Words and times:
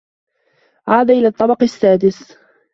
عاد 0.87 1.11
إلى 1.11 1.27
الطّبق 1.27 1.63
السّادس. 1.63 2.37